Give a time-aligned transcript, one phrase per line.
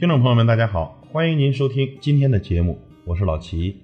[0.00, 3.76] 听众朋友们，大家好，欢迎您收听今天的节目，我是老齐。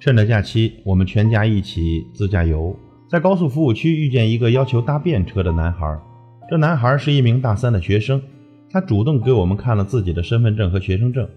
[0.00, 2.74] 趁着假期，我们全家一起自驾游，
[3.10, 6.00] 在高速服务区遇见一个要求搭便车的男孩。
[6.48, 8.22] 这男孩是一名大三的学生，
[8.70, 11.28] 他主动给我们看了自己的身份证和学生证，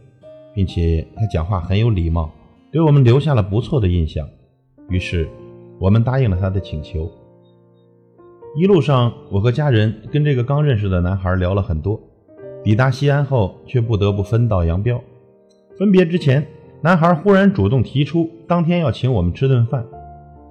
[0.56, 2.32] 并且他讲话很有礼貌，
[2.72, 4.26] 给我们留下了不错的印象。
[4.88, 5.28] 于是，
[5.82, 7.12] 我们答应了他的请求。
[8.56, 12.02] 一路上，我和家人跟这个刚认识的男孩聊了很多。
[12.64, 15.02] 抵达西安后，却不得不分道扬镳。
[15.78, 16.46] 分别之前，
[16.82, 19.86] 男孩忽然主动提出当天要请我们吃顿饭。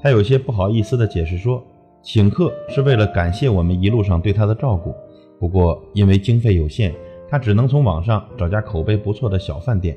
[0.00, 1.62] 他有些不好意思地解释说，
[2.02, 4.94] 请客是为了感谢我们一路上对他的照顾。
[5.38, 6.94] 不过因为经费有限，
[7.28, 9.96] 他只能从网上找家口碑不错的小饭店。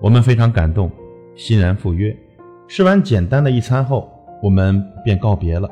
[0.00, 0.90] 我们非常感动，
[1.34, 2.14] 欣然赴约。
[2.68, 4.08] 吃完简单的一餐后，
[4.42, 5.70] 我们便告别了。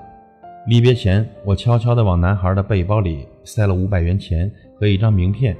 [0.66, 5.56] 离别前，我悄悄地往男孩的背包里塞了五百元钱和一张名片。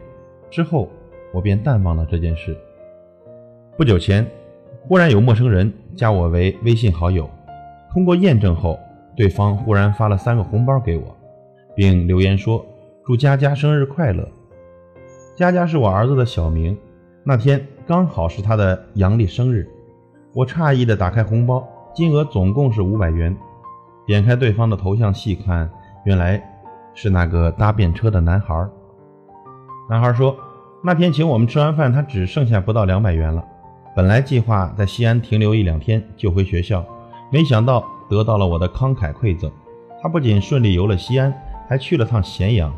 [0.51, 0.89] 之后，
[1.33, 2.57] 我便淡忘了这件事。
[3.77, 4.27] 不久前，
[4.81, 7.29] 忽然有陌生人加我为微信好友，
[7.93, 8.79] 通过验证后，
[9.17, 11.17] 对方忽然发了三个红包给我，
[11.77, 12.65] 并留言说
[13.05, 14.29] ：“祝佳佳生日快乐。”
[15.37, 16.77] 佳佳是我儿子的小名，
[17.23, 19.69] 那天刚好是他的阳历生日。
[20.35, 23.37] 我诧异地打开红包，金额总共是五百元。
[24.07, 25.71] 点开对方的头像细看，
[26.05, 26.43] 原来
[26.95, 28.69] 是那个搭便车的男孩。
[29.89, 30.37] 男孩说
[30.85, 33.43] ：“那天请我们吃完饭，他只剩下不到两百元了。
[33.97, 36.85] 本来计划在西安停留一两天就回学校，
[37.33, 39.51] 没想到得到了我的慷慨馈赠。
[40.03, 41.33] 他不仅顺利游了西安，
[41.67, 42.73] 还去了趟咸阳。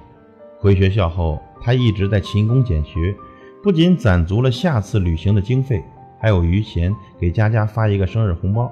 [0.59, 3.15] 回学校后，他一直在勤工俭学，
[3.63, 5.83] 不仅攒足了下次旅行的经费，
[6.21, 8.71] 还有余钱给佳佳发一个生日红包。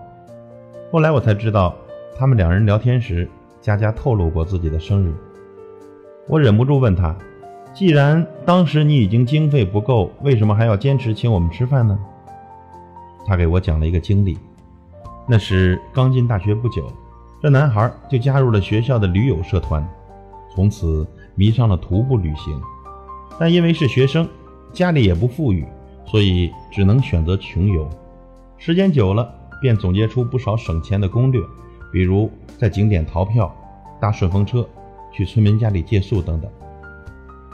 [0.92, 1.74] 后来我才知道。”
[2.20, 3.28] 他们两人聊天时，
[3.60, 5.14] 佳佳透露过自己的生日。
[6.26, 7.14] 我忍不住问他
[7.78, 11.96] ：“既然当时你已经经费不够，为什么还要坚持请我们吃饭呢？”
[13.24, 14.36] 他给我讲了一个经历。
[15.28, 16.90] 那时刚进大学不久，
[17.40, 19.88] 这男孩就加入了学校的驴友社团，
[20.52, 22.60] 从此迷上了徒步旅行。
[23.38, 24.28] 但因为是学生，
[24.72, 25.64] 家里也不富裕，
[26.04, 27.88] 所以只能选择穷游。
[28.56, 29.32] 时间久了，
[29.62, 31.40] 便总结出不少省钱的攻略。
[31.92, 33.54] 比如在景点逃票、
[34.00, 34.68] 搭顺风车、
[35.12, 36.50] 去村民家里借宿等等。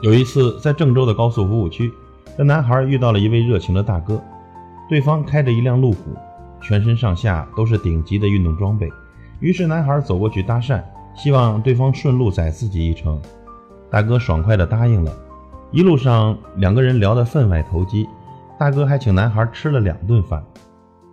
[0.04, 1.90] 有一次在郑州的高速服务区，
[2.36, 4.22] 这男孩遇到了一位热情的大哥，
[4.86, 6.14] 对方开着一辆路虎，
[6.60, 8.86] 全身上下都是顶级的运动装备。
[9.40, 10.82] 于是男孩走过去搭讪，
[11.16, 13.18] 希望对方顺路载自己一程。
[13.90, 15.10] 大哥爽快地答应了。
[15.70, 18.06] 一路上两个人聊得分外投机，
[18.58, 20.44] 大哥还请男孩吃了两顿饭。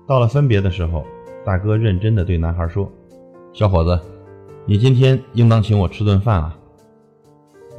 [0.05, 1.05] 到了分别的时候，
[1.45, 2.91] 大哥认真地对男孩说。
[3.53, 3.97] 小伙子，
[4.65, 6.57] 你今天应当请我吃顿饭啊！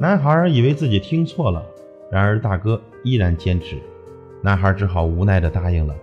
[0.03, 1.63] 男孩以为自己听错了，
[2.11, 3.77] 然而大哥依然坚持，
[4.41, 5.95] 男孩只好无奈地答应了。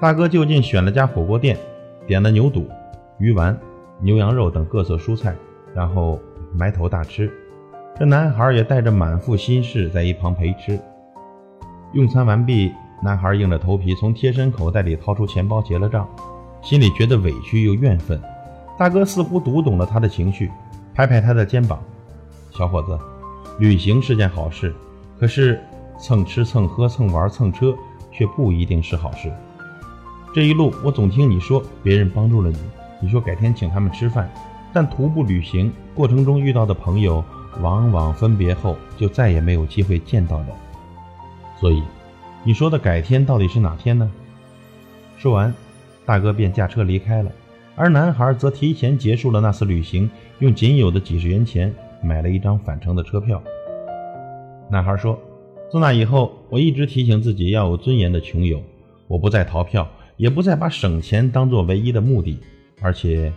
[0.00, 1.56] 大哥就近选了家火锅店，
[2.04, 2.66] 点了牛肚、
[3.20, 3.56] 鱼丸、
[4.00, 5.36] 牛羊肉等各色蔬菜，
[5.72, 6.18] 然后
[6.52, 7.32] 埋头大吃。
[7.96, 10.76] 这男孩也带着满腹心事在一旁陪吃。
[11.92, 12.72] 用餐完毕，
[13.04, 16.08] 男孩硬着头皮从贴身口袋里掏出钱包结了账，
[16.60, 18.20] 心里觉得委屈又怨愤。
[18.76, 20.50] 大哥似乎读懂了他的情绪，
[20.92, 21.80] 拍拍他的肩膀
[22.50, 22.98] ：“小伙子，
[23.58, 24.72] 旅行是件好事，
[25.18, 25.60] 可是
[26.00, 27.74] 蹭吃蹭喝蹭玩蹭车
[28.12, 29.32] 却不一定是好事。
[30.32, 32.58] 这一路我总听你说别人帮助了你，
[33.02, 34.30] 你说改天请他们吃饭，
[34.72, 37.24] 但徒步旅行过程中遇到的朋友，
[37.60, 40.46] 往往分别后就再也没有机会见到了。
[41.58, 41.82] 所以，
[42.44, 44.08] 你说的改天到底是哪天呢？”
[45.18, 45.52] 说完，
[46.06, 47.32] 大哥便驾车离开了。
[47.74, 50.08] 而男孩则提前结束了那次旅行，
[50.38, 53.42] 用仅有的几十元钱买了一张返程的车票。
[54.70, 55.18] 男孩说
[55.70, 58.62] ：“自那以后，我一直提醒自己要有尊严的穷游，
[59.06, 62.38] 我不再逃票，也不再把省钱当做唯一的目的，
[62.80, 63.32] 而且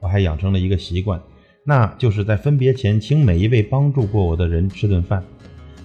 [0.00, 1.20] 我还养成了一个习惯，
[1.64, 5.24] 那就是在分别前请每一位帮助过我的人吃顿饭，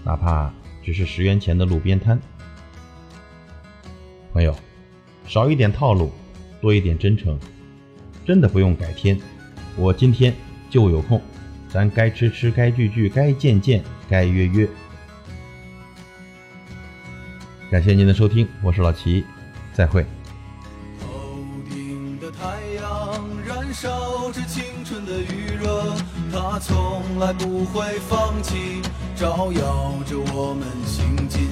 [0.03, 2.19] 哪怕只是十元钱的路边摊。
[4.33, 4.53] 朋友，
[5.25, 6.11] 少一点套路，
[6.61, 7.37] 多一点真诚。”
[8.25, 9.19] 真的不用改天，
[9.75, 10.31] 我今天
[10.69, 11.19] 就有空，
[11.71, 14.67] 咱该吃吃，该聚聚，该见见，该约约。
[17.69, 19.23] 感谢您的收听，我是老齐，
[19.71, 20.03] 再会。
[20.99, 21.07] 头
[21.69, 25.93] 顶的太阳燃烧着青春的余热，
[26.33, 28.81] 它从来不会放弃，
[29.15, 31.47] 照耀着我们行进。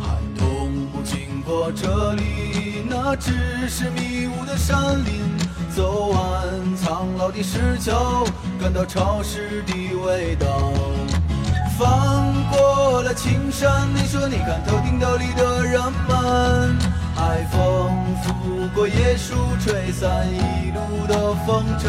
[0.00, 5.28] 寒冬不经过这里，那只是迷雾的山林。
[5.76, 6.37] 走完
[6.98, 8.24] 苍老的石桥，
[8.60, 10.72] 感到潮湿的味道。
[11.78, 13.14] 翻过了。
[13.14, 16.76] 青山，你说你看头顶斗笠的人们，
[17.14, 21.88] 海风拂过椰树，吹散一路的风尘。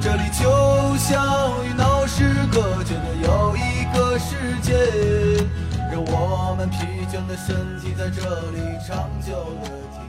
[0.00, 4.74] 这里就像与闹市隔绝的又一个世界，
[5.92, 9.99] 让我们疲倦的身体在这里长久的停。